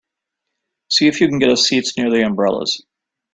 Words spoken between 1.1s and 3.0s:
you can get us seats near the umbrellas.